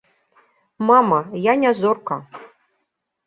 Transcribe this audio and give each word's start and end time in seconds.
Мама, 0.91 1.19
я 1.43 1.53
не 1.63 1.73
зорка. 1.81 2.17